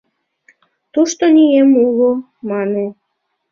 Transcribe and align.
Тушто 0.93 1.23
нием 1.35 1.71
уло, 1.85 2.11
мане. 2.47 2.87